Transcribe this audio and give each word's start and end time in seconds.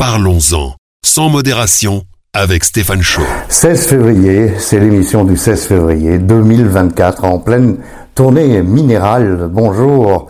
Parlons-en, 0.00 0.76
sans 1.04 1.28
modération, 1.28 2.04
avec 2.32 2.64
Stéphane 2.64 3.02
Chaud. 3.02 3.20
16 3.50 3.86
février, 3.86 4.54
c'est 4.56 4.80
l'émission 4.80 5.24
du 5.24 5.36
16 5.36 5.66
février 5.66 6.18
2024, 6.18 7.26
en 7.26 7.38
pleine 7.38 7.76
tournée 8.14 8.62
minérale. 8.62 9.50
Bonjour. 9.52 10.28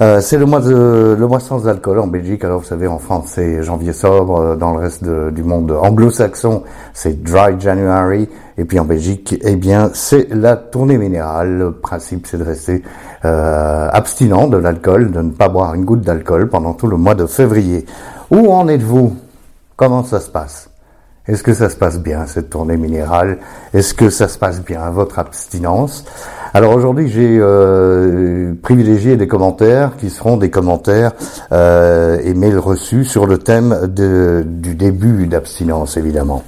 Euh, 0.00 0.22
c'est 0.22 0.38
le 0.38 0.46
mois 0.46 0.60
de, 0.60 1.14
le 1.18 1.26
mois 1.26 1.38
sans 1.38 1.68
alcool 1.68 1.98
en 1.98 2.06
Belgique. 2.06 2.44
Alors 2.44 2.60
vous 2.60 2.66
savez, 2.66 2.86
en 2.86 2.98
France 2.98 3.32
c'est 3.34 3.62
janvier 3.62 3.92
sobre, 3.92 4.56
dans 4.56 4.72
le 4.72 4.78
reste 4.78 5.04
du 5.04 5.42
monde 5.42 5.70
anglo-saxon 5.70 6.62
c'est 6.94 7.22
dry 7.22 7.60
January, 7.60 8.26
et 8.56 8.64
puis 8.64 8.78
en 8.78 8.86
Belgique, 8.86 9.38
eh 9.42 9.56
bien 9.56 9.90
c'est 9.92 10.28
la 10.30 10.56
tournée 10.56 10.96
minérale. 10.96 11.58
Le 11.58 11.72
principe 11.72 12.26
c'est 12.26 12.38
de 12.38 12.44
rester 12.44 12.82
euh, 13.26 13.90
abstinent 13.92 14.48
de 14.48 14.56
l'alcool, 14.56 15.10
de 15.10 15.20
ne 15.20 15.30
pas 15.30 15.50
boire 15.50 15.74
une 15.74 15.84
goutte 15.84 16.00
d'alcool 16.00 16.48
pendant 16.48 16.72
tout 16.72 16.86
le 16.86 16.96
mois 16.96 17.14
de 17.14 17.26
février. 17.26 17.84
Où 18.30 18.52
en 18.52 18.68
êtes-vous? 18.68 19.16
Comment 19.74 20.04
ça 20.04 20.20
se 20.20 20.30
passe? 20.30 20.70
Est-ce 21.26 21.42
que 21.42 21.52
ça 21.52 21.68
se 21.68 21.74
passe 21.74 21.98
bien 21.98 22.26
cette 22.26 22.48
tournée 22.48 22.76
minérale? 22.76 23.38
Est-ce 23.74 23.92
que 23.92 24.08
ça 24.08 24.28
se 24.28 24.38
passe 24.38 24.60
bien 24.62 24.88
votre 24.90 25.18
abstinence? 25.18 26.04
Alors 26.54 26.72
aujourd'hui, 26.72 27.08
j'ai 27.08 27.38
euh, 27.40 28.54
privilégié 28.62 29.16
des 29.16 29.26
commentaires 29.26 29.96
qui 29.96 30.10
seront 30.10 30.36
des 30.36 30.48
commentaires 30.48 31.10
euh, 31.50 32.20
et 32.22 32.34
mails 32.34 32.58
reçus 32.58 33.04
sur 33.04 33.26
le 33.26 33.38
thème 33.38 33.88
de, 33.88 34.44
du 34.46 34.76
début 34.76 35.26
d'abstinence, 35.26 35.96
évidemment. 35.96 36.44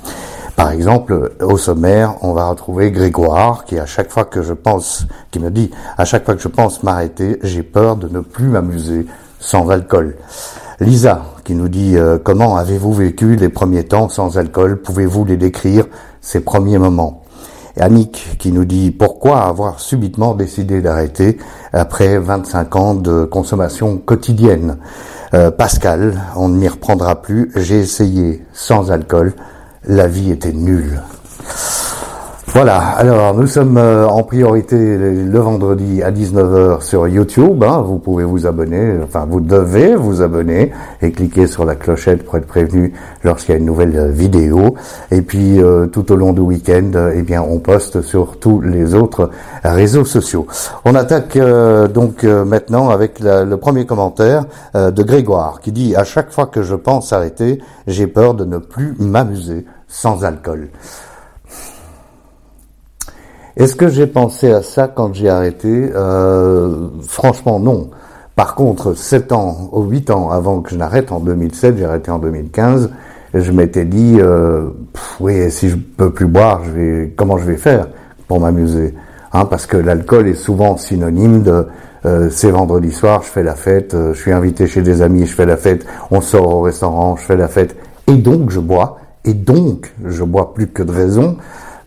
Par 0.55 0.71
exemple, 0.71 1.33
au 1.41 1.57
sommaire, 1.57 2.15
on 2.23 2.33
va 2.33 2.47
retrouver 2.47 2.93
Grégoire 2.93 3.65
qui, 3.65 3.81
à 3.81 3.87
chaque 3.87 4.11
fois 4.11 4.25
que 4.25 4.43
je 4.43 4.53
pense, 4.53 5.07
qui 5.33 5.41
me 5.41 5.51
dit, 5.51 5.73
à 5.99 6.05
chaque 6.05 6.25
fois 6.27 6.37
que 6.37 6.43
je 6.43 6.49
pense 6.49 6.85
m'arrêter, 6.85 7.41
j'ai 7.43 7.65
peur 7.65 7.97
de 7.97 8.07
ne 8.07 8.21
plus 8.21 8.47
m'amuser 8.47 9.05
sans 9.41 9.69
alcool. 9.69 10.15
Lisa 10.81 11.23
qui 11.45 11.55
nous 11.55 11.69
dit 11.69 11.97
euh, 11.97 12.19
comment 12.23 12.57
avez-vous 12.57 12.93
vécu 12.93 13.37
les 13.37 13.49
premiers 13.49 13.85
temps 13.85 14.09
sans 14.09 14.39
alcool? 14.39 14.81
Pouvez-vous 14.81 15.25
les 15.25 15.37
décrire 15.37 15.87
ces 16.21 16.41
premiers 16.41 16.79
moments? 16.79 17.23
Annick 17.79 18.37
qui 18.39 18.53
nous 18.53 18.65
dit 18.65 18.91
pourquoi 18.91 19.43
avoir 19.43 19.81
subitement 19.81 20.35
décidé 20.35 20.81
d'arrêter 20.83 21.39
après 21.73 22.19
25 22.19 22.77
ans 22.77 22.95
de 22.95 23.25
consommation 23.25 23.99
quotidienne? 23.99 24.79
Euh, 25.35 25.51
Pascal, 25.51 26.21
on 26.37 26.49
ne 26.49 26.59
m'y 26.59 26.69
reprendra 26.69 27.23
plus, 27.23 27.51
j'ai 27.57 27.81
essayé 27.81 28.45
sans 28.53 28.91
alcool, 28.91 29.33
la 29.87 30.07
vie 30.07 30.31
était 30.31 30.53
nulle. 30.53 31.01
Voilà, 32.55 32.81
alors 32.81 33.35
nous 33.35 33.47
sommes 33.47 33.79
euh, 33.79 34.07
en 34.07 34.25
priorité 34.25 34.77
le 34.77 35.39
vendredi 35.39 36.03
à 36.03 36.11
19h 36.11 36.83
sur 36.83 37.09
YouTube. 37.09 37.65
Hein. 37.65 37.81
vous 37.81 37.99
pouvez 37.99 38.25
vous 38.25 38.47
abonner, 38.47 38.99
enfin 39.03 39.27
vous 39.27 39.41
devez 39.41 39.97
vous 39.97 40.21
abonner 40.21 40.71
et 41.01 41.13
cliquer 41.13 41.47
sur 41.47 41.65
la 41.65 41.77
clochette 41.77 42.27
pour 42.27 42.37
être 42.37 42.47
prévenu 42.47 42.93
lorsqu'il 43.25 43.55
y 43.55 43.57
a 43.57 43.59
une 43.59 43.65
nouvelle 43.65 43.97
euh, 43.97 44.11
vidéo. 44.11 44.75
Et 45.11 45.23
puis 45.23 45.63
euh, 45.63 45.87
tout 45.87 46.13
au 46.13 46.17
long 46.17 46.35
du 46.35 46.43
week-end, 46.43 46.91
eh 47.15 47.23
bien 47.23 47.41
on 47.41 47.59
poste 47.59 48.03
sur 48.03 48.39
tous 48.39 48.61
les 48.61 48.95
autres 48.95 49.31
réseaux 49.65 50.05
sociaux. 50.05 50.47
On 50.85 50.95
attaque 50.95 51.39
donc 51.95 52.25
maintenant 52.25 52.91
avec 52.91 53.21
le 53.21 53.55
premier 53.57 53.87
commentaire 53.87 54.45
de 54.75 55.03
Grégoire 55.03 55.61
qui 55.61 55.73
dit 55.73 55.97
à 55.97 56.05
chaque 56.05 56.31
fois 56.31 56.47
que 56.47 56.63
je 56.63 56.75
pense 56.75 57.15
arrêter, 57.15 57.61
j'ai 57.87 58.07
peur 58.07 58.35
de 58.35 58.45
ne 58.45 58.59
plus 58.59 58.95
m'amuser 58.99 59.65
sans 59.89 60.25
alcool. 60.25 60.69
Est-ce 63.57 63.77
que 63.77 63.89
j'ai 63.89 64.07
pensé 64.07 64.51
à 64.51 64.63
ça 64.63 64.89
quand 64.89 65.15
j'ai 65.15 65.29
arrêté? 65.29 65.91
Euh, 65.95 66.89
Franchement, 67.07 67.59
non. 67.61 67.91
Par 68.35 68.55
contre, 68.55 68.95
7 68.95 69.33
ans 69.33 69.71
ou 69.73 69.83
8 69.83 70.11
ans 70.11 70.31
avant 70.31 70.61
que 70.61 70.71
je 70.71 70.77
n'arrête 70.77 71.13
en 71.13 71.21
2007, 71.21 71.77
j'ai 71.77 71.85
arrêté 71.85 72.11
en 72.11 72.19
2015, 72.19 72.91
je 73.35 73.53
m'étais 73.53 73.85
dit, 73.85 74.17
euh, 74.21 74.69
oui, 75.21 75.51
si 75.51 75.69
je 75.69 75.77
peux 75.77 76.11
plus 76.11 76.27
boire, 76.27 76.63
je 76.65 76.71
vais, 76.71 77.15
comment 77.15 77.37
je 77.37 77.45
vais 77.45 77.59
faire 77.59 77.89
pour 78.29 78.41
m'amuser 78.41 78.95
hein, 79.33 79.45
Parce 79.45 79.67
que 79.67 79.77
l'alcool 79.77 80.29
est 80.29 80.35
souvent 80.35 80.79
synonyme 80.79 81.43
de 81.43 81.67
euh, 82.05 82.31
c'est 82.31 82.51
vendredi 82.51 82.91
soir, 82.91 83.23
je 83.23 83.29
fais 83.29 83.45
la 83.45 83.55
fête, 83.55 83.95
euh, 83.95 84.13
je 84.13 84.21
suis 84.21 84.33
invité 84.33 84.67
chez 84.67 84.83
des 84.83 85.03
amis, 85.03 85.25
je 85.27 85.35
fais 85.35 85.47
la 85.47 85.57
fête, 85.57 85.87
on 86.11 86.21
sort 86.21 86.57
au 86.57 86.63
restaurant, 86.63 87.17
je 87.17 87.23
fais 87.23 87.37
la 87.37 87.47
fête, 87.47 87.77
et 88.09 88.15
donc 88.15 88.51
je 88.51 88.59
bois, 88.59 88.99
et 89.25 89.35
donc 89.35 89.93
je 90.05 90.25
bois 90.25 90.53
plus 90.53 90.67
que 90.67 90.83
de 90.83 90.91
raison. 90.91 91.37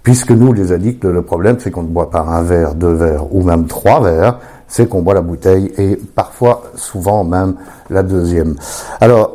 Puisque 0.06 0.30
nous, 0.30 0.54
les 0.54 0.72
addicts, 0.72 1.04
le 1.04 1.24
problème, 1.24 1.58
c'est 1.58 1.72
qu'on 1.72 1.82
ne 1.82 1.88
boit 1.88 2.12
pas 2.12 2.22
un 2.22 2.44
verre, 2.44 2.76
deux 2.76 2.94
verres 2.94 3.34
ou 3.34 3.42
même 3.42 3.66
trois 3.66 4.04
verres, 4.04 4.38
c'est 4.68 4.88
qu'on 4.88 5.02
boit 5.02 5.16
la 5.16 5.24
bouteille 5.24 5.74
et 5.80 5.96
parfois, 5.96 6.62
souvent 6.76 7.24
même, 7.24 7.56
la 7.90 8.04
deuxième. 8.04 8.54
Alors, 9.02 9.32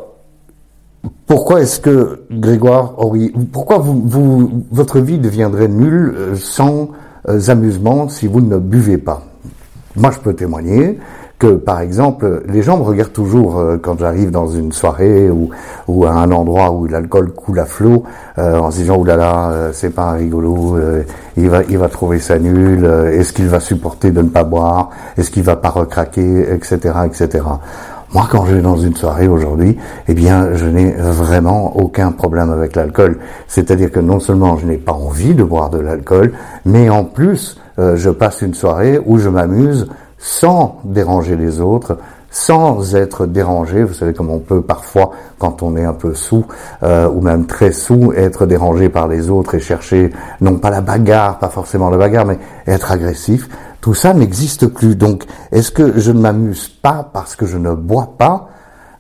pourquoi 1.27 1.61
est-ce 1.61 1.81
que 1.81 2.21
Grégoire 2.31 2.95
pourquoi 3.53 3.79
vous, 3.79 4.01
vous, 4.07 4.65
votre 4.71 5.01
vie 5.01 5.19
deviendrait 5.19 5.67
nulle 5.67 6.15
euh, 6.17 6.37
sans 6.37 6.91
euh, 7.29 7.41
amusement 7.49 8.09
si 8.09 8.29
vous 8.29 8.41
ne 8.41 8.57
buvez 8.57 8.99
pas? 8.99 9.25
Moi, 9.97 10.13
je 10.13 10.21
peux 10.21 10.35
témoigner 10.35 11.01
que, 11.41 11.55
par 11.55 11.81
exemple, 11.81 12.43
les 12.47 12.63
gens 12.63 12.77
me 12.77 12.83
regardent 12.83 13.15
toujours 13.15 13.59
euh, 13.59 13.79
quand 13.83 13.99
j'arrive 13.99 14.31
dans 14.31 14.47
une 14.47 14.73
soirée 14.73 15.31
ou, 15.31 15.49
ou 15.89 16.05
à 16.05 16.13
un 16.13 16.31
endroit 16.33 16.71
où 16.71 16.87
l'alcool 16.87 17.33
coule 17.33 17.59
à 17.59 17.65
flot, 17.65 18.05
euh, 18.39 18.59
en 18.59 18.71
se 18.71 18.77
disant 18.77 18.99
oulala, 18.99 19.51
euh, 19.51 19.71
c'est 19.73 19.89
pas 19.89 20.11
un 20.11 20.13
rigolo, 20.13 20.79
il 21.39 21.49
va 21.49 21.63
il 21.71 21.79
va 21.79 21.89
trouver 21.89 22.19
ça 22.19 22.39
nul, 22.39 22.85
est-ce 22.85 23.33
qu'il 23.33 23.49
va 23.49 23.59
supporter 23.59 24.11
de 24.11 24.21
ne 24.21 24.29
pas 24.29 24.45
boire, 24.45 24.91
est-ce 25.17 25.31
qu'il 25.31 25.43
va 25.43 25.57
pas 25.57 25.71
recraquer, 25.71 26.53
etc., 26.53 26.95
etc. 27.07 27.45
Moi, 28.13 28.27
quand 28.31 28.45
je 28.45 28.57
vais 28.57 28.63
dans 28.63 28.77
une 28.77 28.95
soirée 28.95 29.29
aujourd'hui, 29.29 29.79
eh 30.09 30.15
bien, 30.15 30.55
je 30.55 30.67
n'ai 30.67 30.91
vraiment 30.91 31.75
aucun 31.77 32.13
problème 32.13 32.51
avec 32.51 32.77
l'alcool. 32.77 33.19
C'est-à-dire 33.47 33.91
que 33.91 34.01
non 34.01 34.21
seulement 34.21 34.59
je 34.59 34.67
n'ai 34.67 34.79
pas 34.79 34.93
envie 34.93 35.35
de 35.35 35.45
boire 35.45 35.71
de 35.71 35.79
l'alcool, 35.79 36.33
mais 36.67 36.91
en 36.91 37.05
plus, 37.05 37.57
je 37.79 38.11
passe 38.11 38.43
une 38.43 38.53
soirée 38.53 39.01
où 39.07 39.19
je 39.19 39.29
m'amuse 39.31 39.89
sans 40.21 40.81
déranger 40.85 41.35
les 41.35 41.61
autres, 41.61 41.99
sans 42.31 42.95
être 42.95 43.27
dérangé. 43.27 43.83
Vous 43.83 43.95
savez 43.95 44.13
comme 44.13 44.31
on 44.31 44.39
peut 44.39 44.63
parfois, 44.63 45.11
quand 45.39 45.63
on 45.63 45.77
est 45.77 45.85
un 45.85 45.95
peu 45.95 46.15
sous 46.15 46.45
euh, 46.83 47.09
ou 47.09 47.21
même 47.23 47.47
très 47.47 47.73
sous, 47.73 48.13
être 48.13 48.47
dérangé 48.47 48.89
par 48.89 49.09
les 49.09 49.31
autres 49.31 49.57
et 49.57 49.61
chercher 49.61 50.13
non 50.41 50.59
pas 50.59 50.71
la 50.71 50.83
bagarre, 50.83 51.39
pas 51.39 51.49
forcément 51.49 51.91
la 51.91 51.97
bagarre, 51.97 52.27
mais 52.27 52.39
être 52.67 52.93
agressif. 52.93 53.49
Tout 53.81 53.95
ça 53.95 54.13
n'existe 54.13 54.67
plus. 54.67 54.95
Donc, 54.95 55.25
est-ce 55.53 55.71
que 55.71 55.99
je 55.99 56.13
ne 56.13 56.21
m'amuse 56.21 56.69
pas 56.69 57.09
parce 57.13 57.35
que 57.35 57.47
je 57.47 57.57
ne 57.57 57.73
bois 57.73 58.15
pas? 58.19 58.49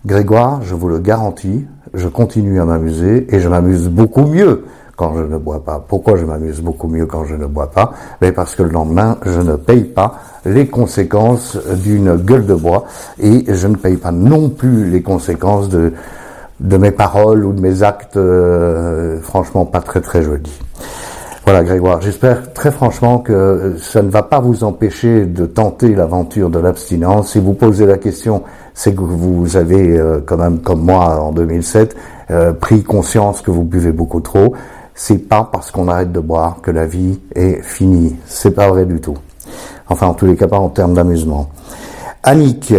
Grégoire, 0.06 0.62
je 0.62 0.74
vous 0.74 0.88
le 0.88 0.98
garantis, 0.98 1.66
je 1.92 2.08
continue 2.08 2.58
à 2.58 2.64
m'amuser 2.64 3.26
et 3.34 3.40
je 3.40 3.48
m'amuse 3.50 3.88
beaucoup 3.88 4.24
mieux 4.24 4.64
quand 5.00 5.16
je 5.16 5.22
ne 5.22 5.38
bois 5.38 5.64
pas. 5.64 5.82
Pourquoi 5.88 6.16
je 6.16 6.26
m'amuse 6.26 6.60
beaucoup 6.60 6.86
mieux 6.86 7.06
quand 7.06 7.24
je 7.24 7.34
ne 7.34 7.46
bois 7.46 7.70
pas? 7.70 7.94
Mais 8.20 8.32
parce 8.32 8.54
que 8.54 8.62
le 8.62 8.68
lendemain, 8.68 9.16
je 9.24 9.40
ne 9.40 9.56
paye 9.56 9.84
pas 9.84 10.18
les 10.44 10.66
conséquences 10.66 11.56
d'une 11.82 12.16
gueule 12.16 12.44
de 12.44 12.54
bois 12.54 12.84
et 13.18 13.46
je 13.48 13.66
ne 13.66 13.76
paye 13.76 13.96
pas 13.96 14.12
non 14.12 14.50
plus 14.50 14.90
les 14.90 15.00
conséquences 15.00 15.70
de, 15.70 15.94
de 16.60 16.76
mes 16.76 16.90
paroles 16.90 17.46
ou 17.46 17.54
de 17.54 17.62
mes 17.62 17.82
actes 17.82 18.18
euh, 18.18 19.18
franchement 19.22 19.64
pas 19.64 19.80
très 19.80 20.02
très 20.02 20.20
jolis. 20.22 20.60
Voilà 21.46 21.64
Grégoire, 21.64 22.02
j'espère 22.02 22.52
très 22.52 22.70
franchement 22.70 23.18
que 23.18 23.76
ça 23.80 24.02
ne 24.02 24.10
va 24.10 24.22
pas 24.22 24.40
vous 24.40 24.64
empêcher 24.64 25.24
de 25.24 25.46
tenter 25.46 25.94
l'aventure 25.94 26.50
de 26.50 26.58
l'abstinence. 26.58 27.32
Si 27.32 27.40
vous 27.40 27.54
posez 27.54 27.86
la 27.86 27.96
question, 27.96 28.42
c'est 28.74 28.94
que 28.94 29.00
vous 29.00 29.56
avez 29.56 29.98
euh, 29.98 30.20
quand 30.24 30.36
même, 30.36 30.58
comme 30.58 30.84
moi 30.84 31.22
en 31.22 31.32
2007, 31.32 31.96
euh, 32.30 32.52
pris 32.52 32.82
conscience 32.82 33.40
que 33.40 33.50
vous 33.50 33.64
buvez 33.64 33.92
beaucoup 33.92 34.20
trop 34.20 34.54
c'est 35.02 35.16
pas 35.16 35.48
parce 35.50 35.70
qu'on 35.70 35.88
arrête 35.88 36.12
de 36.12 36.20
boire 36.20 36.58
que 36.60 36.70
la 36.70 36.84
vie 36.84 37.18
est 37.34 37.62
finie. 37.62 38.16
C'est 38.26 38.50
pas 38.50 38.68
vrai 38.68 38.84
du 38.84 39.00
tout. 39.00 39.16
Enfin, 39.88 40.08
en 40.08 40.12
tous 40.12 40.26
les 40.26 40.36
cas, 40.36 40.46
pas 40.46 40.58
en 40.58 40.68
termes 40.68 40.92
d'amusement. 40.92 41.48
Annick, 42.22 42.74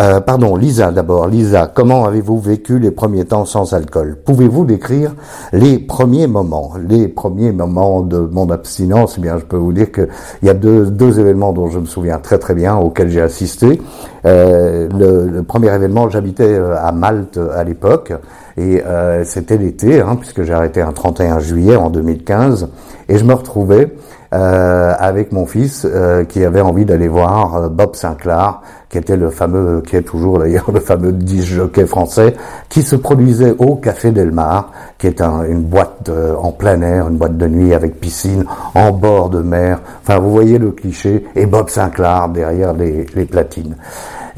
euh, 0.00 0.20
pardon, 0.20 0.56
Lisa 0.56 0.90
d'abord. 0.90 1.28
Lisa, 1.28 1.70
comment 1.72 2.06
avez-vous 2.06 2.40
vécu 2.40 2.78
les 2.78 2.90
premiers 2.90 3.26
temps 3.26 3.44
sans 3.44 3.74
alcool? 3.74 4.16
Pouvez-vous 4.24 4.64
décrire 4.64 5.14
les 5.52 5.78
premiers 5.78 6.26
moments? 6.26 6.72
Les 6.88 7.06
premiers 7.06 7.52
moments 7.52 8.00
de 8.00 8.16
mon 8.16 8.48
abstinence, 8.50 9.16
eh 9.18 9.20
bien, 9.20 9.36
je 9.36 9.44
peux 9.44 9.58
vous 9.58 9.74
dire 9.74 9.92
qu'il 9.92 10.08
y 10.44 10.48
a 10.48 10.54
deux, 10.54 10.86
deux 10.86 11.20
événements 11.20 11.52
dont 11.52 11.68
je 11.68 11.80
me 11.80 11.86
souviens 11.86 12.18
très 12.18 12.38
très 12.38 12.54
bien, 12.54 12.76
auxquels 12.76 13.10
j'ai 13.10 13.20
assisté. 13.20 13.78
Euh, 14.24 14.88
le, 14.98 15.28
le, 15.28 15.42
premier 15.42 15.74
événement, 15.74 16.08
j'habitais 16.08 16.48
euh, 16.48 16.74
à 16.82 16.90
Malte 16.92 17.38
à 17.54 17.62
l'époque, 17.64 18.14
et 18.58 18.82
euh, 18.84 19.22
c'était 19.24 19.56
l'été, 19.56 20.00
hein, 20.00 20.16
puisque 20.16 20.42
j'ai 20.42 20.52
arrêté 20.52 20.80
un 20.80 20.90
31 20.90 21.38
juillet 21.38 21.76
en 21.76 21.90
2015, 21.90 22.68
et 23.08 23.16
je 23.16 23.24
me 23.24 23.32
retrouvais 23.32 23.94
euh, 24.34 24.92
avec 24.98 25.30
mon 25.30 25.46
fils 25.46 25.86
euh, 25.88 26.24
qui 26.24 26.44
avait 26.44 26.60
envie 26.60 26.84
d'aller 26.84 27.06
voir 27.06 27.70
Bob 27.70 27.94
Sinclair, 27.94 28.60
qui 28.90 28.98
était 28.98 29.16
le 29.16 29.30
fameux, 29.30 29.80
qui 29.86 29.94
est 29.94 30.02
toujours 30.02 30.40
d'ailleurs 30.40 30.70
le 30.74 30.80
fameux 30.80 31.12
disc 31.12 31.46
jockey 31.46 31.86
français, 31.86 32.34
qui 32.68 32.82
se 32.82 32.96
produisait 32.96 33.54
au 33.58 33.76
Café 33.76 34.10
Delmar, 34.10 34.72
qui 34.98 35.06
est 35.06 35.20
un, 35.20 35.44
une 35.44 35.62
boîte 35.62 36.10
en 36.40 36.50
plein 36.50 36.82
air, 36.82 37.08
une 37.08 37.16
boîte 37.16 37.36
de 37.36 37.46
nuit 37.46 37.74
avec 37.74 38.00
piscine 38.00 38.44
en 38.74 38.90
bord 38.90 39.30
de 39.30 39.40
mer. 39.40 39.78
Enfin, 40.02 40.18
vous 40.18 40.32
voyez 40.32 40.58
le 40.58 40.72
cliché, 40.72 41.24
et 41.36 41.46
Bob 41.46 41.68
Sinclair 41.68 42.28
derrière 42.28 42.72
les 42.72 43.04
platines. 43.24 43.76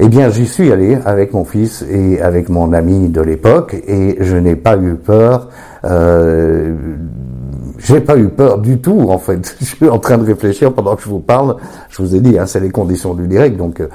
Eh 0.03 0.09
bien, 0.09 0.31
j'y 0.31 0.47
suis 0.47 0.71
allé 0.71 0.97
avec 1.05 1.31
mon 1.31 1.45
fils 1.45 1.85
et 1.87 2.19
avec 2.21 2.49
mon 2.49 2.73
ami 2.73 3.09
de 3.09 3.21
l'époque, 3.21 3.75
et 3.87 4.17
je 4.19 4.35
n'ai 4.35 4.55
pas 4.55 4.75
eu 4.75 4.95
peur. 4.95 5.49
Euh, 5.85 6.73
j'ai 7.77 8.01
pas 8.01 8.17
eu 8.17 8.29
peur 8.29 8.57
du 8.57 8.79
tout, 8.79 9.11
en 9.11 9.19
fait. 9.19 9.55
Je 9.59 9.65
suis 9.65 9.89
en 9.89 9.99
train 9.99 10.17
de 10.17 10.25
réfléchir 10.25 10.73
pendant 10.73 10.95
que 10.95 11.03
je 11.03 11.09
vous 11.09 11.19
parle. 11.19 11.55
Je 11.89 12.01
vous 12.01 12.15
ai 12.15 12.19
dit, 12.19 12.39
hein, 12.39 12.47
c'est 12.47 12.59
les 12.59 12.71
conditions 12.71 13.13
du 13.13 13.27
direct, 13.27 13.57
donc 13.57 13.79
euh, 13.79 13.89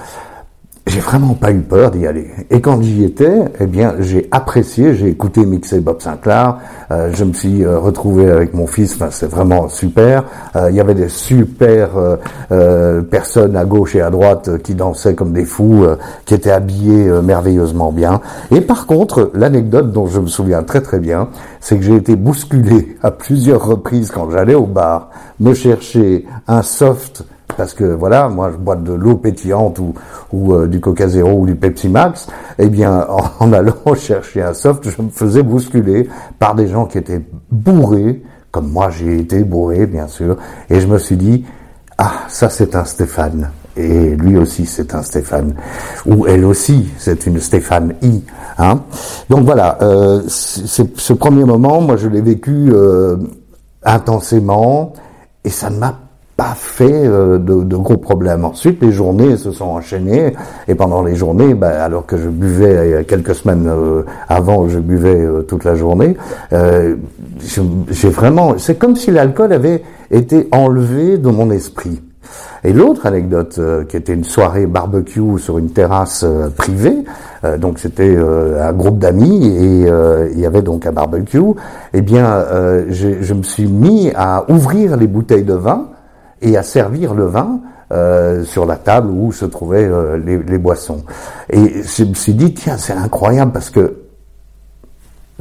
j'ai 0.87 1.01
vraiment 1.01 1.35
pas 1.35 1.51
eu 1.51 1.61
peur 1.61 1.91
d'y 1.91 2.07
aller. 2.07 2.31
Et 2.49 2.61
quand 2.61 2.81
j'y 2.81 3.05
étais, 3.05 3.43
eh 3.59 3.67
bien, 3.67 3.97
j'ai 3.99 4.29
apprécié, 4.31 4.95
j'ai 4.95 5.09
écouté 5.09 5.45
mixer 5.45 5.81
Bob 5.81 6.01
Sinclair, 6.01 6.59
euh, 6.93 7.11
je 7.13 7.25
me 7.25 7.33
suis 7.33 7.65
euh, 7.65 7.79
retrouvé 7.79 8.31
avec 8.31 8.55
mon 8.55 8.69
fils, 8.69 8.95
enfin, 8.95 9.09
c'est 9.11 9.27
vraiment 9.27 9.69
super. 9.69 10.25
Euh, 10.55 10.71
il 10.71 10.77
y 10.77 10.81
avait 10.81 10.95
des 10.95 11.09
super 11.09 11.91
personnes 13.11 13.57
à 13.57 13.65
gauche 13.65 13.97
et 13.97 14.01
à 14.01 14.11
droite 14.11 14.63
qui 14.63 14.75
dansaient 14.75 15.15
comme 15.15 15.33
des 15.33 15.45
fous, 15.45 15.85
qui 16.25 16.35
étaient 16.35 16.51
habillés 16.51 17.11
merveilleusement 17.23 17.91
bien. 17.91 18.21
Et 18.51 18.61
par 18.61 18.87
contre, 18.87 19.31
l'anecdote 19.35 19.91
dont 19.93 20.07
je 20.07 20.21
me 20.21 20.27
souviens 20.27 20.63
très 20.63 20.81
très 20.81 21.01
bien, 21.01 21.29
c'est 21.61 21.77
que 21.77 21.83
j'ai 21.83 21.97
été 21.97 22.15
bousculé 22.15 22.97
à 23.03 23.11
plusieurs 23.11 23.65
reprises 23.65 24.11
quand 24.11 24.31
j'allais 24.31 24.55
au 24.55 24.67
bar 24.67 25.11
me 25.41 25.55
chercher 25.55 26.25
un 26.47 26.63
soft 26.63 27.25
parce 27.57 27.75
que 27.75 27.85
voilà, 27.85 28.29
moi 28.29 28.51
je 28.51 28.57
bois 28.57 28.77
de 28.77 28.93
l'eau 28.93 29.17
pétillante 29.17 29.79
ou, 29.79 29.95
ou 30.33 30.55
euh, 30.55 30.67
du 30.67 30.81
Coca 30.81 31.09
Zéro 31.09 31.41
ou 31.41 31.47
du 31.47 31.55
Pepsi 31.55 31.89
Max, 31.89 32.27
eh 32.59 32.69
bien 32.69 33.07
en, 33.41 33.53
allant 33.53 33.95
chercher 33.95 34.43
un 34.43 34.55
soft, 34.55 34.89
je 34.89 35.03
me 35.03 35.11
faisais 35.11 35.43
bousculer 35.43 36.09
par 36.39 36.55
des 36.55 36.69
gens 36.69 36.87
qui 36.87 36.99
étaient 36.99 37.23
bourrés, 37.51 38.23
comme 38.51 38.71
moi 38.71 38.91
j'ai 38.91 39.21
été 39.21 39.45
bourré 39.45 39.87
bien 39.87 40.09
sûr, 40.09 40.37
et 40.71 40.81
je 40.81 40.87
me 40.87 40.99
suis 40.99 41.17
dit, 41.17 41.45
ah 41.99 42.13
ça 42.29 42.49
c'est 42.49 42.75
un 42.75 42.85
Stéphane, 42.85 43.51
et 43.77 44.11
lui 44.17 44.37
aussi 44.37 44.67
c'est 44.67 44.95
un 44.95 45.03
Stéphane, 45.03 45.55
ou 46.07 46.27
elle 46.27 46.45
aussi 46.45 46.89
c'est 46.99 47.27
une 47.27 47.41
Stéphane 47.41 47.95
I. 48.03 48.23
Hein. 48.59 48.81
Donc 49.31 49.45
voilà, 49.45 49.79
euh, 49.83 50.23
ce 50.27 51.13
premier 51.13 51.45
moment, 51.45 51.81
moi 51.81 51.97
je 51.97 52.09
l'ai 52.09 52.23
vécu 52.23 52.71
euh, 52.73 53.17
intensément, 53.83 54.93
et 55.45 55.51
ça 55.51 55.71
ne 55.71 55.79
m'a 55.79 56.06
pas 56.37 56.55
fait 56.55 56.93
euh, 56.93 57.39
de, 57.39 57.63
de, 57.63 57.77
gros 57.77 57.97
problèmes. 57.97 58.45
Ensuite, 58.45 58.83
les 58.83 58.93
journées 58.93 59.37
se 59.37 59.53
sont 59.53 59.65
enchaînées 59.65 60.35
et 60.69 60.75
pendant 60.75 61.03
les 61.03 61.15
journées, 61.15 61.55
bah, 61.55 61.83
alors 61.83 62.05
que 62.05 62.19
je 62.19 62.29
buvais 62.29 62.99
il 63.01 63.07
quelques 63.07 63.35
semaines 63.35 63.67
euh, 63.67 64.03
avant, 64.29 64.69
je 64.69 64.79
buvais 64.79 65.19
euh, 65.19 65.43
toute 65.43 65.65
la 65.65 65.75
journée. 65.75 66.17
j'ai 66.53 68.09
vraiment, 68.11 68.59
c'est 68.59 68.79
comme 68.79 68.97
si 68.97 69.11
l'alcool 69.11 69.53
avait 69.53 69.83
été 70.11 70.49
enlevé 70.53 71.17
de 71.17 71.29
mon 71.29 71.51
esprit. 71.51 72.03
Et 72.65 72.73
l'autre 72.73 73.07
anecdote, 73.07 73.61
qui 73.89 73.97
était 73.97 74.13
une 74.13 74.25
soirée 74.25 74.67
barbecue 74.67 75.39
sur 75.39 75.59
une 75.59 75.71
terrasse 75.71 76.27
privée, 76.57 77.05
donc 77.59 77.79
c'était 77.79 78.17
un 78.17 78.73
groupe 78.73 78.99
d'amis 78.99 79.47
et 79.47 79.87
il 80.33 80.41
y 80.41 80.45
avait 80.45 80.63
donc 80.63 80.87
un 80.87 80.93
barbecue. 80.93 81.39
Eh 81.95 82.01
bien, 82.01 82.45
je 82.89 83.35
me 83.35 83.45
suis 83.45 83.67
mis 83.69 84.11
à 84.17 84.45
ouvrir 84.51 84.97
les 84.97 85.07
bouteilles 85.07 85.45
de 85.45 85.55
vin 85.55 85.87
et 86.43 86.57
à 86.57 86.63
servir 86.63 87.15
le 87.15 87.25
vin 87.25 87.61
euh, 87.93 88.45
sur 88.45 88.67
la 88.67 88.77
table 88.77 89.11
où 89.11 89.33
se 89.33 89.45
trouvaient 89.45 89.87
euh, 89.87 90.17
les, 90.19 90.39
les, 90.39 90.59
boissons. 90.59 91.05
Et 91.51 91.83
je 91.83 92.05
me 92.05 92.15
suis 92.15 92.35
dit, 92.35 92.53
tiens, 92.53 92.77
c'est 92.79 92.93
incroyable 92.93 93.53
parce 93.53 93.71
que 93.71 94.03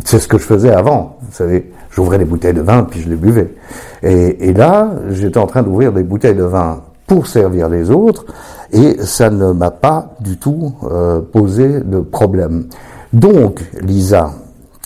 c'est 0.03 0.19
ce 0.19 0.27
que 0.27 0.37
je 0.37 0.43
faisais 0.43 0.71
avant. 0.71 1.17
Vous 1.21 1.33
savez, 1.33 1.71
j'ouvrais 1.91 2.17
les 2.17 2.25
bouteilles 2.25 2.53
de 2.53 2.61
vin 2.61 2.83
puis 2.83 3.01
je 3.01 3.09
les 3.09 3.15
buvais. 3.15 3.55
Et, 4.03 4.49
et 4.49 4.53
là, 4.53 4.91
j'étais 5.09 5.39
en 5.39 5.47
train 5.47 5.63
d'ouvrir 5.63 5.91
des 5.91 6.03
bouteilles 6.03 6.35
de 6.35 6.43
vin 6.43 6.81
pour 7.07 7.27
servir 7.27 7.69
les 7.69 7.91
autres 7.91 8.25
et 8.71 8.97
ça 9.03 9.29
ne 9.29 9.51
m'a 9.51 9.71
pas 9.71 10.15
du 10.19 10.37
tout 10.37 10.73
euh, 10.83 11.21
posé 11.21 11.81
de 11.81 11.99
problème. 11.99 12.65
Donc, 13.13 13.63
Lisa, 13.81 14.31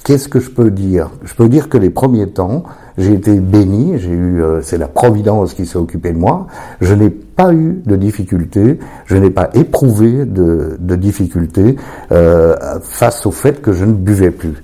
qu'est-ce 0.04 0.28
que 0.28 0.40
je 0.40 0.50
peux 0.50 0.72
dire? 0.72 1.10
Je 1.24 1.34
peux 1.34 1.50
dire 1.50 1.70
que 1.70 1.78
les 1.78 1.90
premiers 1.90 2.30
temps, 2.30 2.64
j'ai 3.00 3.14
été 3.14 3.40
béni, 3.40 3.98
j'ai 3.98 4.12
eu, 4.12 4.44
euh, 4.44 4.62
c'est 4.62 4.78
la 4.78 4.88
providence 4.88 5.54
qui 5.54 5.66
s'est 5.66 5.78
occupée 5.78 6.12
de 6.12 6.18
moi. 6.18 6.48
Je 6.82 6.94
n'ai 6.94 7.10
pas 7.10 7.54
eu 7.54 7.82
de 7.86 7.96
difficultés, 7.96 8.78
je 9.06 9.16
n'ai 9.16 9.30
pas 9.32 9.50
éprouvé 9.54 10.26
de, 10.26 10.78
de 10.80 10.96
difficultés 10.96 11.78
euh, 12.12 12.56
face 12.82 13.26
au 13.26 13.32
fait 13.32 13.62
que 13.62 13.72
je 13.72 13.86
ne 13.86 13.94
buvais 13.94 14.32
plus. 14.32 14.62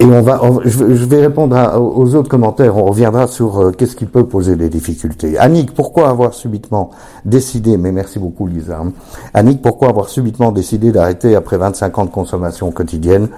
Et 0.00 0.04
on 0.04 0.22
va, 0.22 0.40
je 0.64 1.04
vais 1.04 1.22
répondre 1.22 1.56
aux 1.76 2.14
autres 2.14 2.28
commentaires. 2.28 2.76
On 2.76 2.84
reviendra 2.84 3.26
sur 3.26 3.60
euh, 3.60 3.70
qu'est-ce 3.72 3.96
qui 3.96 4.06
peut 4.06 4.26
poser 4.26 4.54
des 4.54 4.68
difficultés. 4.68 5.36
Annick, 5.38 5.74
pourquoi 5.74 6.08
avoir 6.08 6.34
subitement 6.34 6.90
décidé, 7.24 7.76
mais 7.76 7.90
merci 7.90 8.20
beaucoup 8.20 8.46
Lisa. 8.46 8.78
Hein. 8.78 8.92
Annick, 9.34 9.60
pourquoi 9.60 9.88
avoir 9.88 10.08
subitement 10.08 10.52
décidé 10.52 10.92
d'arrêter 10.92 11.34
après 11.34 11.56
25 11.58 11.98
ans 11.98 12.04
de 12.04 12.10
consommation 12.10 12.70
quotidienne? 12.70 13.28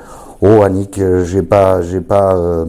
Oh 0.42 0.62
Annick, 0.62 0.98
euh, 0.98 1.24
j'ai 1.24 1.42
pas, 1.42 1.80
j'ai 1.80 2.02
pas, 2.02 2.66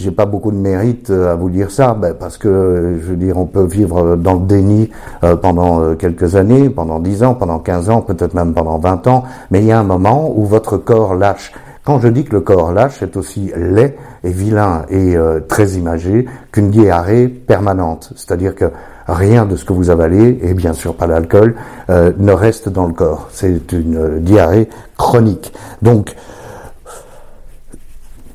j'ai 0.00 0.10
pas 0.10 0.24
beaucoup 0.24 0.50
de 0.50 0.56
mérite 0.56 1.10
euh, 1.10 1.32
à 1.32 1.34
vous 1.34 1.50
dire 1.50 1.70
ça, 1.70 1.94
ben 1.94 2.14
parce 2.18 2.38
que 2.38 2.98
je 3.00 3.06
veux 3.06 3.16
dire, 3.16 3.36
on 3.36 3.44
peut 3.44 3.64
vivre 3.64 4.16
dans 4.16 4.34
le 4.34 4.40
déni 4.40 4.90
euh, 5.24 5.36
pendant 5.36 5.82
euh, 5.82 5.94
quelques 5.94 6.36
années, 6.36 6.70
pendant 6.70 7.00
10 7.00 7.22
ans, 7.22 7.34
pendant 7.34 7.58
15 7.58 7.90
ans, 7.90 8.00
peut-être 8.00 8.34
même 8.34 8.54
pendant 8.54 8.78
20 8.78 9.06
ans, 9.08 9.24
mais 9.50 9.60
il 9.60 9.66
y 9.66 9.72
a 9.72 9.78
un 9.78 9.84
moment 9.84 10.32
où 10.34 10.44
votre 10.46 10.78
corps 10.78 11.14
lâche. 11.14 11.52
Quand 11.84 12.00
je 12.00 12.08
dis 12.08 12.24
que 12.24 12.32
le 12.32 12.40
corps 12.40 12.72
lâche, 12.72 12.96
c'est 12.98 13.16
aussi 13.16 13.52
laid 13.56 13.96
et 14.24 14.30
vilain 14.30 14.82
et 14.90 15.16
très 15.48 15.70
imagé 15.70 16.26
qu'une 16.52 16.70
diarrhée 16.70 17.26
permanente. 17.26 18.12
C'est-à-dire 18.16 18.54
que 18.54 18.66
rien 19.08 19.46
de 19.46 19.56
ce 19.56 19.64
que 19.64 19.72
vous 19.72 19.88
avalez, 19.88 20.38
et 20.42 20.52
bien 20.52 20.74
sûr 20.74 20.94
pas 20.94 21.06
l'alcool, 21.06 21.56
ne 21.88 22.32
reste 22.32 22.68
dans 22.68 22.86
le 22.86 22.92
corps. 22.92 23.28
C'est 23.32 23.72
une 23.72 24.18
diarrhée 24.20 24.68
chronique. 24.98 25.54
Donc, 25.80 26.14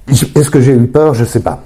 est-ce 0.08 0.50
que 0.50 0.62
j'ai 0.62 0.74
eu 0.74 0.88
peur? 0.88 1.14
Je 1.14 1.22
ne 1.22 1.28
sais 1.28 1.40
pas. 1.40 1.64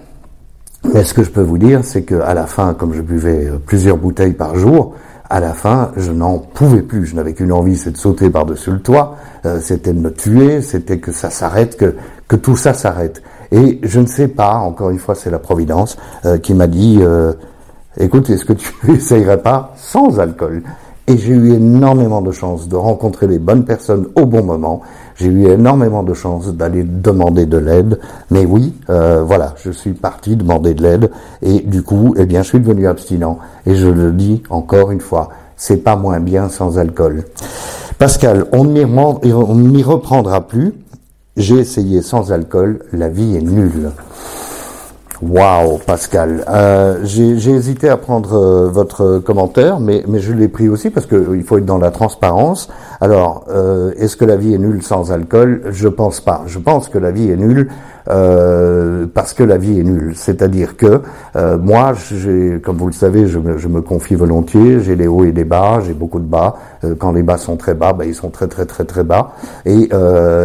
Mais 0.94 1.04
ce 1.04 1.14
que 1.14 1.24
je 1.24 1.30
peux 1.30 1.42
vous 1.42 1.58
dire, 1.58 1.82
c'est 1.84 2.04
qu'à 2.04 2.34
la 2.34 2.48
fin, 2.48 2.74
comme 2.74 2.94
je 2.94 3.02
buvais 3.02 3.48
euh, 3.48 3.60
plusieurs 3.64 3.98
bouteilles 3.98 4.34
par 4.34 4.56
jour, 4.56 4.96
à 5.30 5.40
la 5.40 5.54
fin, 5.54 5.92
je 5.98 6.12
n'en 6.12 6.40
pouvais 6.40 6.82
plus. 6.82 7.06
Je 7.06 7.16
n'avais 7.16 7.34
qu'une 7.34 7.52
envie, 7.52 7.78
c'est 7.78 7.92
de 7.92 7.98
sauter 7.98 8.30
par-dessus 8.30 8.72
le 8.72 8.80
toit, 8.80 9.18
euh, 9.46 9.60
c'était 9.62 9.94
de 9.94 10.00
me 10.00 10.12
tuer, 10.12 10.62
c'était 10.62 11.00
que 11.00 11.12
ça 11.12 11.30
s'arrête, 11.30 11.78
que, 11.78 11.96
que 12.28 12.36
tout 12.36 12.56
ça 12.56 12.74
s'arrête. 12.74 13.22
Et 13.52 13.80
je 13.84 14.00
ne 14.00 14.06
sais 14.06 14.30
pas, 14.30 14.56
encore 14.56 14.90
une 14.90 15.00
fois, 15.00 15.16
c'est 15.16 15.30
la 15.30 15.40
Providence 15.40 15.98
euh, 16.26 16.38
qui 16.38 16.54
m'a 16.54 16.68
dit, 16.68 17.00
écoute, 17.98 18.30
est-ce 18.30 18.46
que 18.46 18.54
tu 18.54 18.74
essayerais 18.90 19.42
pas 19.42 19.74
sans 19.76 20.20
alcool? 20.20 20.64
Et 21.10 21.18
j'ai 21.18 21.34
eu 21.34 21.54
énormément 21.54 22.22
de 22.22 22.32
chance 22.32 22.70
de 22.70 22.78
rencontrer 22.78 23.28
les 23.28 23.40
bonnes 23.40 23.66
personnes 23.66 24.08
au 24.16 24.26
bon 24.26 24.44
moment 24.44 24.84
j'ai 25.20 25.28
eu 25.28 25.50
énormément 25.50 26.02
de 26.02 26.14
chance 26.14 26.48
d'aller 26.48 26.84
demander 26.86 27.46
de 27.46 27.58
l'aide, 27.58 28.00
mais 28.32 28.46
oui, 28.46 28.74
euh, 28.90 29.22
voilà, 29.22 29.54
je 29.62 29.70
suis 29.70 29.92
parti 29.92 30.38
demander 30.38 30.74
de 30.74 30.82
l'aide 30.82 31.12
et 31.42 31.60
du 31.60 31.84
coup, 31.84 32.16
eh 32.18 32.26
bien, 32.26 32.42
je 32.42 32.48
suis 32.48 32.60
devenu 32.62 32.88
abstinent. 32.88 33.38
Et 33.66 33.76
je 33.76 33.90
le 33.90 34.14
dis 34.14 34.42
encore 34.50 34.92
une 34.92 35.02
fois, 35.02 35.30
c'est 35.58 35.84
pas 35.84 35.98
moins 35.98 36.22
bien 36.22 36.48
sans 36.48 36.80
alcool. 36.80 37.26
Pascal, 37.98 38.46
on 38.54 38.64
ne 38.64 39.68
m'y 39.68 39.84
reprendra 39.84 40.48
plus. 40.48 40.74
J'ai 41.36 41.58
essayé 41.58 42.02
sans 42.02 42.32
alcool, 42.32 42.80
la 42.94 43.10
vie 43.10 43.36
est 43.36 43.42
nulle. 43.42 43.92
Waouh, 45.22 45.80
Pascal. 45.80 46.46
Euh, 46.48 47.00
j'ai 47.04 47.52
hésité 47.52 47.90
à 47.90 47.98
prendre 47.98 48.34
euh, 48.34 48.70
votre 48.70 49.20
commentaire, 49.20 49.82
mais, 49.82 50.04
mais 50.08 50.20
je 50.20 50.32
l'ai 50.32 50.48
pris 50.48 50.70
aussi 50.70 50.90
parce 50.90 51.06
qu'il 51.06 51.18
euh, 51.18 51.44
faut 51.44 51.58
être 51.58 51.66
dans 51.66 51.78
la 51.78 51.92
transparence. 51.92 52.70
Alors, 53.02 53.44
euh, 53.50 53.92
est-ce 53.98 54.16
que 54.16 54.24
la 54.24 54.38
vie 54.38 54.54
est 54.54 54.58
nulle 54.58 54.82
sans 54.82 55.12
alcool? 55.12 55.64
Je 55.72 55.90
pense 55.90 56.22
pas. 56.22 56.44
Je 56.48 56.58
pense 56.58 56.88
que 56.88 56.98
la 56.98 57.12
vie 57.12 57.30
est 57.30 57.36
nulle 57.36 57.70
euh, 58.10 59.06
parce 59.14 59.34
que 59.34 59.44
la 59.44 59.58
vie 59.58 59.80
est 59.80 59.84
nulle. 59.84 60.14
C'est-à-dire 60.16 60.78
que 60.78 61.02
euh, 61.36 61.58
moi, 61.58 61.94
comme 62.64 62.78
vous 62.78 62.88
le 62.88 62.94
savez, 62.94 63.28
je 63.28 63.40
me, 63.40 63.58
je 63.58 63.68
me 63.68 63.82
confie 63.82 64.16
volontiers. 64.16 64.80
J'ai 64.80 64.96
des 64.96 65.08
hauts 65.08 65.26
et 65.26 65.32
des 65.32 65.46
bas. 65.46 65.80
J'ai 65.86 65.94
beaucoup 65.94 66.20
de 66.20 66.26
bas. 66.26 66.56
Euh, 66.84 66.96
quand 66.98 67.12
les 67.12 67.24
bas 67.24 67.38
sont 67.38 67.58
très 67.58 67.74
bas, 67.74 67.94
ben, 67.94 68.06
ils 68.06 68.16
sont 68.16 68.30
très 68.30 68.48
très 68.48 68.66
très 68.66 68.86
très 68.86 69.04
bas. 69.04 69.34
Et, 69.66 69.90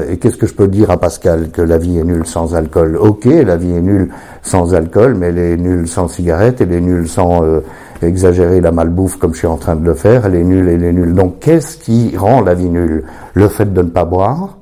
et 0.09 0.16
qu'est-ce 0.18 0.37
que 0.37 0.47
je 0.47 0.54
peux 0.54 0.68
dire 0.68 0.90
à 0.90 0.97
Pascal 0.97 1.50
que 1.50 1.62
la 1.62 1.78
vie 1.78 1.99
est 1.99 2.04
nulle 2.04 2.26
sans 2.26 2.54
alcool? 2.54 2.97
Ok, 2.97 3.25
la 3.25 3.56
vie 3.56 3.75
est 3.75 3.83
nulle 3.83 4.11
sans 4.42 4.75
alcool, 4.75 5.14
mais 5.14 5.26
elle 5.26 5.38
est 5.38 5.56
nulle 5.56 5.88
sans 5.88 6.09
cigarette, 6.09 6.61
elle 6.61 6.73
est 6.73 6.80
nulle 6.80 7.09
sans 7.09 7.42
exagérer 8.02 8.61
la 8.61 8.73
malbouffe 8.73 9.16
comme 9.16 9.33
je 9.33 9.38
suis 9.38 9.47
en 9.47 9.56
train 9.56 9.76
de 9.76 9.85
le 9.85 9.94
faire, 9.94 10.26
elle 10.26 10.35
est 10.35 10.44
nulle, 10.44 10.68
elle 10.68 10.85
est 10.85 10.92
nulle. 10.92 11.14
Donc 11.14 11.38
qu'est-ce 11.40 11.78
qui 11.78 12.16
rend 12.16 12.42
la 12.42 12.54
vie 12.54 12.68
nulle? 12.68 13.04
Le 13.35 13.49
fait 13.49 13.73
de 13.73 13.83
ne 13.83 13.88
pas 13.88 14.04
boire, 14.04 14.59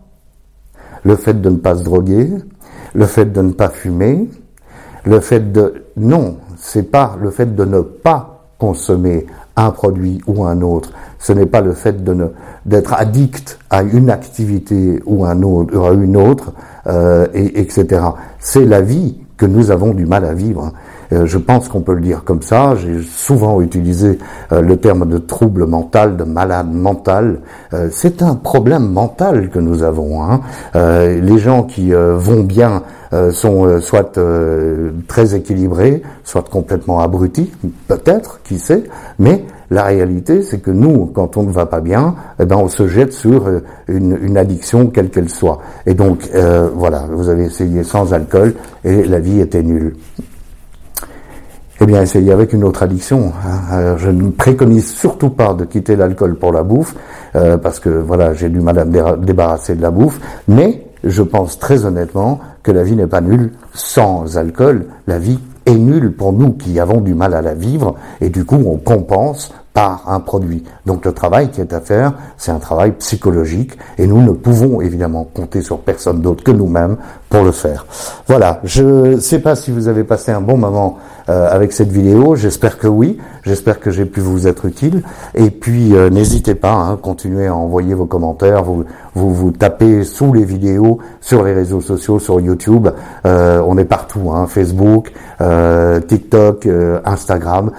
le 1.05 1.17
fait 1.17 1.41
de 1.41 1.51
ne 1.51 1.57
pas 1.57 1.77
se 1.77 1.83
droguer, 1.83 2.29
le 2.95 3.07
fait 3.07 3.33
de 3.33 3.41
ne 3.41 3.53
pas 3.53 3.69
fumer, 3.69 4.29
le 5.05 5.21
fait 5.21 5.53
de... 5.53 5.85
Non, 5.97 6.37
c'est 6.57 6.91
pas 6.91 7.17
le 7.21 7.31
fait 7.31 7.55
de 7.55 7.65
ne 7.65 7.81
pas 7.81 8.47
consommer 8.59 9.27
un 9.57 9.71
produit 9.71 10.21
ou 10.27 10.45
un 10.45 10.63
autre. 10.63 10.93
Ce 11.19 11.33
n'est 11.33 11.47
pas 11.47 11.61
le 11.61 11.73
fait 11.73 12.03
de 12.05 12.33
d'être 12.65 12.95
addict 12.95 13.59
à 13.71 13.83
une 13.83 14.09
activité 14.09 15.03
ou 15.05 15.25
un 15.25 15.43
autre, 15.43 15.79
à 15.85 15.93
une 15.93 16.17
autre, 16.17 16.53
euh, 16.87 17.27
et, 17.35 17.61
etc. 17.61 18.03
C'est 18.39 18.65
la 18.65 18.81
vie 18.81 19.19
que 19.37 19.47
nous 19.47 19.71
avons 19.71 19.93
du 19.93 20.07
mal 20.07 20.25
à 20.25 20.35
vivre. 20.35 20.73
Je 21.25 21.39
pense 21.39 21.69
qu'on 21.69 21.81
peut 21.81 21.95
le 21.95 22.01
dire 22.01 22.25
comme 22.25 22.43
ça. 22.43 22.75
J'ai 22.77 23.03
souvent 23.03 23.61
utilisé 23.61 24.19
le 24.51 24.77
terme 24.77 25.09
de 25.09 25.19
trouble 25.19 25.67
mental, 25.67 26.17
de 26.17 26.25
malade 26.25 26.73
mental. 26.73 27.41
c'est 27.91 28.23
un 28.23 28.35
problème 28.35 28.89
mental 28.91 29.51
que 29.51 29.59
nous 29.59 29.83
avons. 29.83 30.23
Hein. 30.23 30.41
les 30.75 31.39
gens 31.39 31.63
qui 31.65 31.93
vont 31.93 32.43
bien 32.43 32.83
sont 33.31 33.81
soit 33.81 34.19
très 35.09 35.35
équilibrés, 35.35 36.03
soit 36.25 36.49
complètement 36.49 37.01
abrutis, 37.01 37.53
peut-être, 37.89 38.41
qui 38.43 38.59
sait, 38.59 38.85
mais 39.19 39.45
la 39.73 39.85
réalité, 39.85 40.43
c'est 40.43 40.59
que 40.59 40.71
nous, 40.71 41.07
quand 41.07 41.39
on 41.39 41.45
ne 41.45 41.51
va 41.51 41.65
pas 41.65 41.81
bien, 41.81 42.15
eh 42.39 42.45
ben, 42.45 42.57
on 42.57 42.69
se 42.69 42.87
jette 42.87 43.15
sur 43.15 43.47
euh, 43.47 43.61
une, 43.89 44.37
addiction 44.37 44.89
quelle 44.89 45.09
qu'elle 45.09 45.31
soit. 45.31 45.61
Et 45.87 45.95
donc, 45.95 46.29
euh, 46.35 46.69
voilà, 46.75 47.07
vous 47.11 47.31
avez 47.31 47.45
essayé 47.45 47.83
sans 47.83 48.13
alcool 48.13 48.53
et 48.85 49.03
la 49.05 49.19
vie 49.19 49.41
était 49.41 49.63
nulle. 49.63 49.97
Eh 51.83 51.87
bien, 51.87 52.01
essayez 52.01 52.31
avec 52.31 52.53
une 52.53 52.63
autre 52.63 52.85
addiction. 52.85 53.33
Hein. 53.45 53.97
je 53.97 54.09
ne 54.09 54.31
préconise 54.31 54.89
surtout 54.89 55.31
pas 55.31 55.53
de 55.53 55.65
quitter 55.65 55.97
l'alcool 55.97 56.37
pour 56.37 56.53
la 56.53 56.63
bouffe, 56.63 56.95
euh, 57.35 57.59
parce 57.59 57.81
que 57.81 57.89
voilà, 57.89 58.35
j'ai 58.35 58.51
du 58.51 58.61
mal 58.61 58.79
à 58.79 58.85
me 58.85 59.17
débarrasser 59.17 59.75
de 59.75 59.83
la 59.83 59.91
bouffe, 59.91 60.21
mais 60.47 60.87
je 61.03 61.23
pense 61.25 61.59
très 61.59 61.85
honnêtement 61.85 62.39
que 62.63 62.71
la 62.71 62.85
vie 62.85 62.95
n'est 62.95 63.09
pas 63.09 63.21
nulle 63.21 63.51
sans 63.75 64.39
alcool. 64.39 64.87
La 65.09 65.19
vie 65.19 65.41
est 65.67 65.75
nulle 65.75 66.13
pour 66.13 66.33
nous 66.33 66.53
qui 66.53 66.79
avons 66.79 67.01
du 67.01 67.15
mal 67.15 67.35
à 67.35 67.43
la 67.43 67.55
vivre, 67.55 67.97
et 68.21 68.29
du 68.29 68.45
coup, 68.45 68.63
on 68.65 68.77
compense 68.77 69.53
par 69.73 70.05
un 70.09 70.21
produit. 70.21 70.63
Donc 70.87 71.05
le 71.05 71.13
travail 71.13 71.51
qui 71.51 71.61
est 71.61 71.73
à 71.73 71.81
faire, 71.81 72.13
c'est 72.37 72.53
un 72.53 72.59
travail 72.59 72.93
psychologique 72.93 73.73
et 73.99 74.07
nous 74.07 74.21
ne 74.21 74.33
pouvons 74.33 74.81
évidemment 74.81 75.25
compter 75.25 75.63
sur 75.63 75.79
personne 75.79 76.21
d'autre 76.21 76.45
que 76.45 76.51
nous-mêmes 76.51 76.97
pour 77.29 77.43
le 77.43 77.53
faire. 77.53 77.87
Voilà, 78.27 78.61
je 78.65 79.15
ne 79.15 79.21
sais 79.21 79.39
pas 79.39 79.57
si 79.57 79.71
vous 79.71 79.89
avez 79.89 80.05
passé 80.05 80.31
un 80.31 80.43
bon 80.43 80.59
moment 80.59 80.99
euh, 81.33 81.49
avec 81.51 81.73
cette 81.73 81.91
vidéo, 81.91 82.37
j'espère 82.37 82.79
que 82.79 82.87
oui, 82.87 83.19
j'espère 83.43 83.81
que 83.81 83.91
j'ai 83.91 84.05
pu 84.05 84.21
vous 84.21 84.47
être 84.47 84.67
utile. 84.67 85.03
Et 85.35 85.51
puis 85.51 85.97
euh, 85.97 86.11
n'hésitez 86.11 86.55
pas, 86.55 86.75
hein, 86.75 86.99
continuez 87.01 87.47
à 87.47 87.55
envoyer 87.55 87.95
vos 87.95 88.05
commentaires, 88.05 88.63
vous, 88.63 88.85
vous 89.15 89.33
vous 89.33 89.51
tapez 89.51 90.05
sous 90.05 90.33
les 90.35 90.45
vidéos 90.45 90.99
sur 91.21 91.43
les 91.43 91.55
réseaux 91.55 91.81
sociaux, 91.81 92.19
sur 92.19 92.41
YouTube, 92.41 92.89
euh, 93.25 93.63
on 93.67 93.79
est 93.79 93.87
partout, 93.87 94.31
hein, 94.31 94.47
Facebook, 94.47 95.13
TikTok, 96.07 96.69
Instagram, 97.05 97.73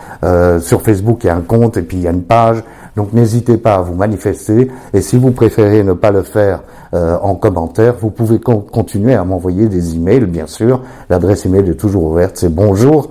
sur 0.59 0.81
Facebook 0.81 1.23
il 1.23 1.27
y 1.27 1.29
a 1.29 1.35
un 1.35 1.41
compte 1.41 1.77
et 1.77 1.81
puis 1.81 1.95
il 1.95 2.03
y 2.03 2.07
a 2.07 2.11
une 2.11 2.23
page. 2.23 2.61
Donc 2.95 3.13
n'hésitez 3.13 3.57
pas 3.57 3.75
à 3.75 3.81
vous 3.81 3.95
manifester. 3.95 4.69
Et 4.93 5.01
si 5.01 5.17
vous 5.17 5.31
préférez 5.31 5.83
ne 5.83 5.93
pas 5.93 6.11
le 6.11 6.23
faire 6.23 6.63
euh, 6.93 7.17
en 7.21 7.35
commentaire, 7.35 7.95
vous 7.99 8.11
pouvez 8.11 8.39
continuer 8.39 9.15
à 9.15 9.23
m'envoyer 9.23 9.67
des 9.67 9.95
emails, 9.95 10.25
bien 10.25 10.47
sûr. 10.47 10.81
L'adresse 11.09 11.45
email 11.45 11.69
est 11.69 11.73
toujours 11.73 12.03
ouverte. 12.03 12.37
C'est 12.37 12.53
bonjour 12.53 13.09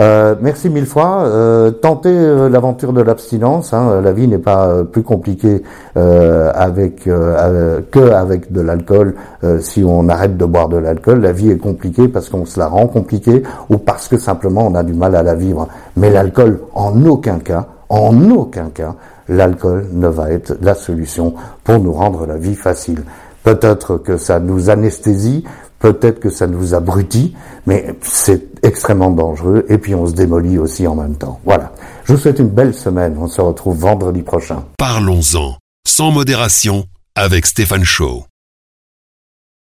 euh, 0.00 0.34
merci 0.40 0.68
mille 0.68 0.86
fois. 0.86 1.24
Euh, 1.26 1.70
tentez 1.70 2.10
euh, 2.10 2.48
l'aventure 2.48 2.92
de 2.92 3.00
l'abstinence. 3.00 3.72
Hein. 3.72 4.00
La 4.02 4.12
vie 4.12 4.26
n'est 4.26 4.38
pas 4.38 4.66
euh, 4.66 4.84
plus 4.84 5.02
compliquée 5.02 5.62
avec 5.94 7.04
que 7.04 8.10
avec 8.12 8.52
de 8.52 8.60
l'alcool. 8.60 9.14
si 9.60 9.82
on 9.84 10.08
arrête 10.08 10.36
de 10.36 10.44
boire 10.44 10.68
de 10.68 10.76
l'alcool, 10.76 11.20
la 11.20 11.32
vie 11.32 11.50
est 11.50 11.58
compliquée 11.58 12.08
parce 12.08 12.28
qu'on 12.28 12.44
se 12.44 12.58
la 12.58 12.66
rend 12.66 12.86
compliquée 12.86 13.42
ou 13.70 13.78
parce 13.78 14.08
que 14.08 14.18
simplement 14.18 14.66
on 14.66 14.74
a 14.74 14.82
du 14.82 14.92
mal 14.92 15.16
à 15.16 15.22
la 15.22 15.34
vivre. 15.34 15.68
Mais 15.96 16.10
l'alcool, 16.10 16.60
en 16.74 17.04
aucun 17.06 17.38
cas, 17.38 17.66
en 17.88 18.30
aucun 18.30 18.68
cas, 18.70 18.94
l'alcool 19.28 19.86
ne 19.92 20.08
va 20.08 20.30
être 20.30 20.56
la 20.60 20.74
solution 20.74 21.34
pour 21.64 21.78
nous 21.78 21.92
rendre 21.92 22.26
la 22.26 22.36
vie 22.36 22.54
facile. 22.54 23.02
Peut-être 23.42 23.98
que 23.98 24.16
ça 24.16 24.40
nous 24.40 24.70
anesthésie, 24.70 25.44
Peut-être 25.78 26.20
que 26.20 26.30
ça 26.30 26.46
nous 26.46 26.74
abrutit, 26.74 27.34
mais 27.66 27.94
c'est 28.02 28.64
extrêmement 28.64 29.10
dangereux 29.10 29.64
et 29.68 29.78
puis 29.78 29.94
on 29.94 30.06
se 30.06 30.12
démolit 30.12 30.58
aussi 30.58 30.86
en 30.86 30.94
même 30.94 31.16
temps. 31.16 31.40
Voilà. 31.44 31.72
Je 32.04 32.14
vous 32.14 32.18
souhaite 32.18 32.38
une 32.38 32.48
belle 32.48 32.74
semaine. 32.74 33.16
On 33.20 33.28
se 33.28 33.40
retrouve 33.40 33.78
vendredi 33.78 34.22
prochain. 34.22 34.64
Parlons-en, 34.78 35.56
sans 35.86 36.10
modération, 36.10 36.86
avec 37.14 37.46
Stéphane 37.46 37.84
Shaw. 37.84 38.24